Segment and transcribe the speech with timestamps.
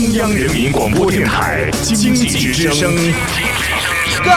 [0.00, 2.90] 中央人民广播电台经济之声，
[4.24, 4.32] 高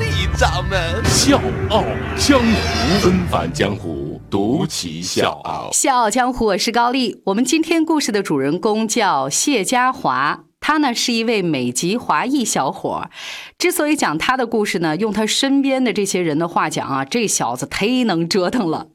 [0.00, 1.38] 丽掌门笑
[1.68, 1.84] 傲
[2.16, 5.68] 江湖，恩返江湖，独骑笑傲。
[5.70, 7.20] 笑傲江湖，我是高丽。
[7.26, 10.44] 我们今天故事的主人公叫谢家华。
[10.64, 13.10] 他呢是一位美籍华裔小伙
[13.58, 18.86] 之所以讲他的故事呢，用他身边的这些人的话讲啊，这小子忒能折腾了。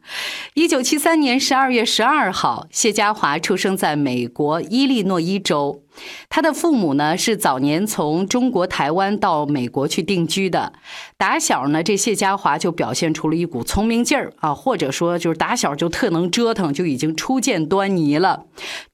[0.54, 5.84] 一九七三年十二月十二号，谢家华出生在美国伊利诺伊州。
[6.30, 10.74] 他的父母呢是早年从中国台湾到美国去定居的。
[11.18, 18.44] 打小呢，这谢家华就表现出了一股聪明劲儿啊，或者说就是打小就特能折腾，就已经初见端倪了。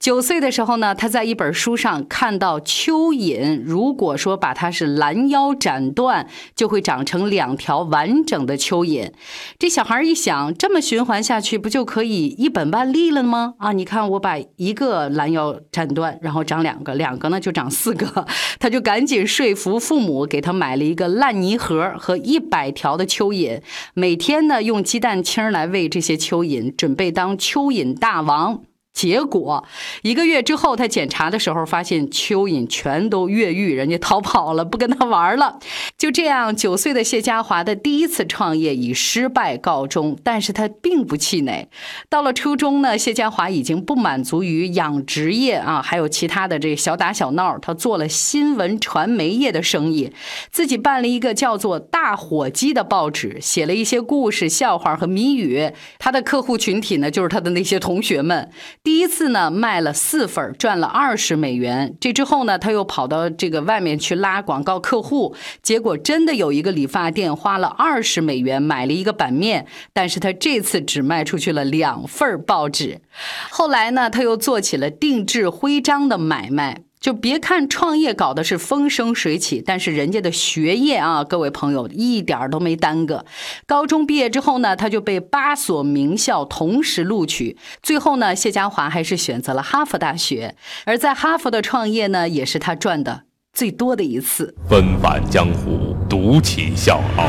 [0.00, 6.26] 九岁的时候呢，他在一本书上看到蚯蚓，如果说把它是拦腰斩断，
[6.56, 9.12] 就会长成两条完整的蚯蚓。
[9.58, 13.54] 这小孩一想，这么循环下去，不就可以一本万利了吗？
[13.58, 16.93] 啊，你看我把一个拦腰斩断，然后长两个。
[16.94, 18.26] 两个呢就长四个，
[18.58, 23.60] 他就赶紧说服父母给他买了一个烂泥盒和一百条的蚯蚓，
[23.94, 28.62] 每天呢用鸡蛋清来喂这些蚯蚓，准备当蚯蚓大王。
[28.94, 29.64] 结果
[30.02, 35.58] 一个月之后，他检查的时候发现蚯蚓全都越狱，人家逃跑了，不跟他玩了。
[35.98, 41.68] 就这样，九岁的谢家华的第一次创业以失败告终，但是他并不气馁。
[42.08, 50.12] 到了初中呢，谢家华已经不满足于养殖业啊，还有其他的这小打小闹，他做了新闻传媒业的生意，
[50.52, 55.72] 自己办了一个叫做《大火鸡》的报纸，写了一些故事、笑话和谜语。
[55.98, 58.48] 他的客户群体呢，就是他的那些同学们。
[58.84, 61.96] 第一次呢卖了四份，赚了二十美元。
[61.98, 73.00] 这之后呢，他又跑到这个外面去拉广告客户，结果真的有一个理发店花了二十美元买了一个版面，但是他这次只卖出去了两份报纸。
[73.48, 76.82] 后来呢，他又做起了定制徽章的买卖。
[77.04, 83.26] 就别看创业搞的是风生水起，但是人家的学业啊，各位朋友一点都没耽搁。
[83.66, 87.58] 高中毕业之后呢，他就被八所名校同时录取。
[87.82, 90.54] 最后呢，谢家华还是选择了哈佛大学。
[90.86, 94.54] 而在哈佛的创业呢，也是他赚的最多的一次。
[94.66, 97.28] 纷繁江湖，独起笑傲，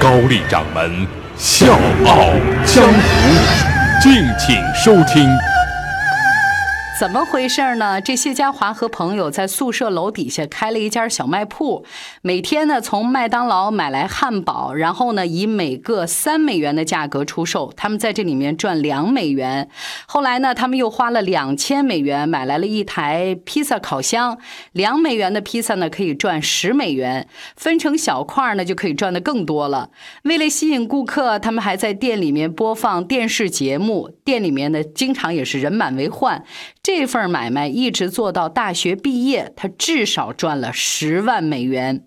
[0.00, 2.32] 高丽掌门笑傲
[2.66, 5.24] 江湖，敬请收听。
[7.00, 8.00] 怎么回事呢？
[8.00, 11.84] 这谢家华和朋友在宿舍楼底下开了一家小卖铺，
[12.20, 19.68] 每天呢从麦当劳买来汉堡，然后呢以每个三美元的价格出售，他们在这里面赚两美元。
[20.06, 24.38] 后来呢，他们又花了两千美元买来了一台披萨烤箱，
[24.72, 27.26] 两美元的披萨呢可以赚十美元，
[27.56, 29.90] 分成小块呢就可以赚的更多了。
[30.24, 36.44] 为了吸引顾客，他们还在店里面播放电视节目，店里面呢经常也是人满为患。
[36.82, 42.04] 这这份买卖一直做到大学毕业，他至少赚了十万美元。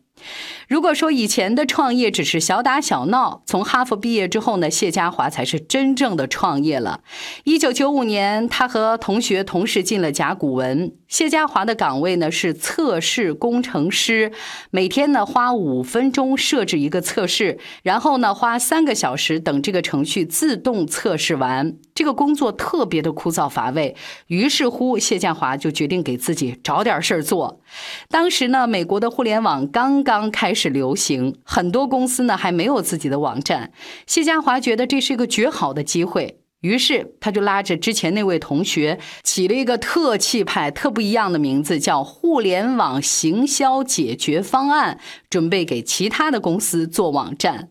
[0.67, 7.01] 如果说以前的创业只是小打小闹，从哈佛毕业之后呢，谢家华才是真正的创业了。
[7.43, 10.93] 一九九五年，他和同学同时进了甲骨文。
[11.07, 14.31] 谢家华的岗位呢是测试工程师，
[14.71, 21.75] 每天呢花五分钟设置一个测试，然后呢花三个小时等这个程序自动测试完。
[21.93, 23.95] 这个工作特别的枯燥乏味，
[24.27, 27.61] 于是乎谢家华就决定给自己找点事儿做。
[28.09, 33.73] 当时呢，美国的互联网刚刚开始流行，很多公司呢还没有自己的网站。
[34.07, 36.39] 谢家华觉得这是一个绝好的机会。
[36.61, 44.99] 于是，他就拉着之前那位同学，起了一个特气派、特不一样的名字，叫“互联网行销解决方案”，
[45.29, 47.69] 准备给其他的公司做网站。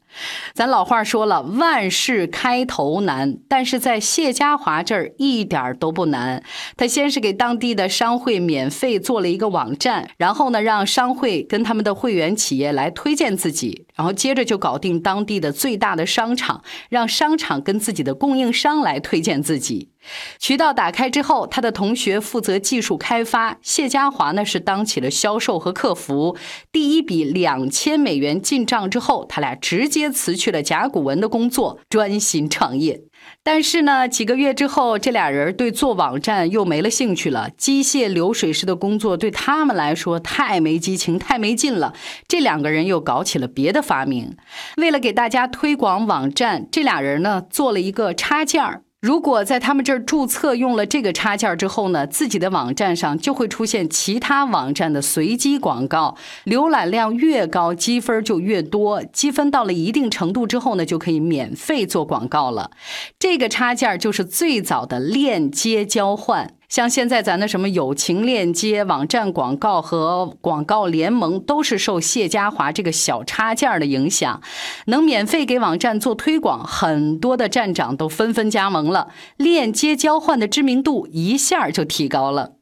[0.52, 6.42] 咱老话说了，万事开头难，但是在谢家华这儿一点儿都不难。
[6.76, 19.90] 他先是给当地的商会免费做了一个网站，然后呢，让商会跟他们的会员企业来推荐自己，然后接着就搞定当地的最大的商场，让商场跟自己的供应商来推荐自己。
[20.38, 26.36] 渠道打开之后，他的同学负责技术开发，谢家华呢是当起了销售和客服。
[26.70, 33.02] 第一笔两千美元进账之后，他俩直接辞去了甲骨文的工作，专心创业。
[33.42, 37.48] 但是呢，几个月之后，这俩人对做网站又没了兴趣了。
[37.56, 41.94] 机械流水式的工作对他们来说太没激情、太没劲了。
[42.28, 44.36] 这两个人又搞起了别的发明。
[44.76, 48.82] 为了给大家推广网站，这俩人呢做了一个插件儿。
[49.04, 56.16] 如果在他们这儿注册用了这个插件之后呢，自己的网站上就会出现其他网站的随机广告，
[56.46, 59.02] 浏览量越高，积分就越多。
[59.12, 62.70] 积分到了一定程度之后呢，就可以免费做广告了。
[63.18, 66.54] 这个插件就是最早的链接交换。
[66.74, 74.42] 像现在咱的什么友情链接、网站广告和广告联盟，都是受谢家华这个小插件的影响，
[74.86, 79.06] 能免费给网站做推广，很多的站长都纷纷加盟了，
[79.36, 82.54] 链接交换的知名度一下就提高了。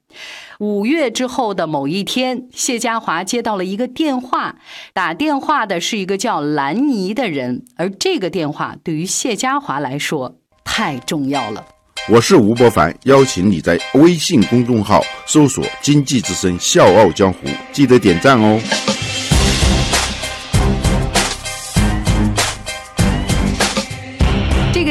[0.59, 4.57] 五月之后的某一天，谢家华接到了一个电话，
[4.93, 11.65] 打电话的是一个叫兰尼的人，而这个电话对于谢家华来说太重要了。
[12.09, 17.39] 我是吴伯凡，邀请你在微信公众号搜索“经济之声笑傲江湖”，
[17.73, 18.61] 记得点赞哦。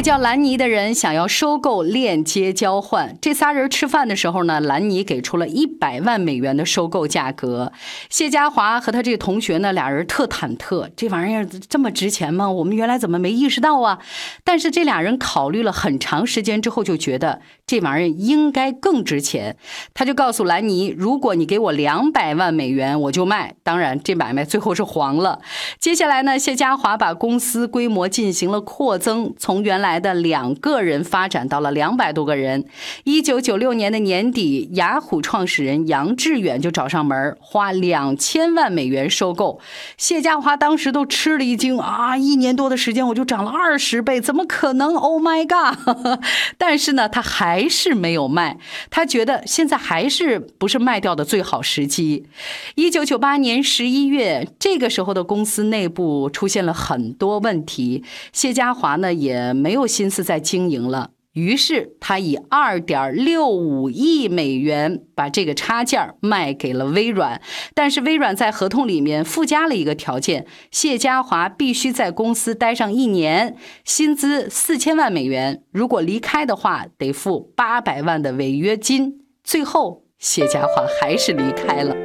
[0.01, 7.71] 叫兰尼的人想要收购链接交换，这仨人吃饭的时候呢，兰尼给出了一百万美元的收购价格。
[8.09, 12.49] 谢家华和他这个同学呢，俩人特忐忑，这玩意儿这么值钱吗？
[12.49, 13.99] 我们原来怎么没意识到啊？
[14.43, 19.57] 但是这俩人考虑了很长时间之后，就觉得这玩意儿应该更值钱。
[19.93, 23.53] 他就告诉兰尼，如果你给我两百万美元，我就卖。
[23.61, 25.41] 当然，这买卖最后是黄了。
[25.79, 29.90] 接下来呢，谢家华把公司规模进行了扩增，从原来。
[29.91, 32.63] 来的两个人发展到了两百多个人。
[33.03, 39.59] 一九九六年的年底，雅虎创始人杨致远就找上门，花两千万美元收购。
[39.97, 42.15] 谢家华当时都吃了一惊啊！
[42.15, 46.21] 一年多的时间我就涨了二十倍，怎么可能？Oh my god！
[46.57, 48.57] 但是呢，他还是没有卖，
[48.89, 52.27] 他觉得现在还是不是卖掉的最好时机。
[52.75, 59.80] 一九九八年十一月，这个时候的公司内部出现了很多问题，谢家华呢也没有。
[59.81, 67.41] 有心思在经营了，于是他以二点六五亿美元把这个插件卖给了微软。
[67.73, 75.63] 但是微软在合同里面附加了一个条件：谢家华必须在公司待上一年，薪资四千万美元。
[75.71, 79.21] 如果离开的话，得付八百万的违约金。
[79.43, 81.95] 最后，谢家华还是离开了。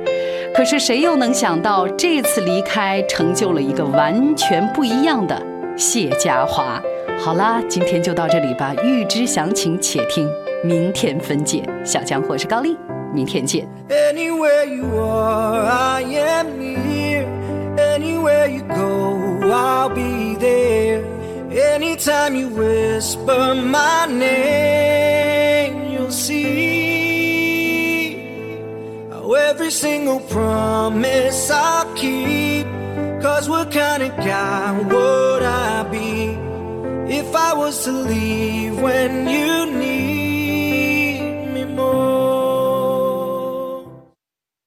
[0.55, 5.45] 可是谁又能想到，这次离开成就了一个完全不一样的
[5.77, 6.81] 谢家华？
[7.19, 8.75] 好啦，今天就到这里吧。
[8.85, 10.31] 欲知详情，且听
[10.63, 11.65] 明天分解。
[11.85, 12.77] 小江或是高丽，
[13.13, 13.67] 明天见。
[13.89, 17.27] Anywhere you are, I am near.
[17.77, 19.19] Anywhere you go,
[19.49, 21.03] I'll be there.
[21.51, 26.37] Anytime you whisper my name, you'll see
[29.11, 32.67] how every single promise I'll keep.
[33.21, 36.26] Cause what kind of guy would I be?
[37.19, 40.26] If I was to leave when you need